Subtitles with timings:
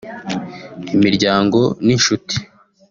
[0.95, 2.35] Imiryango n’inshuti